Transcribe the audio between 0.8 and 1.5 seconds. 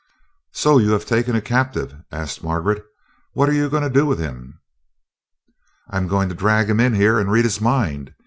have taken a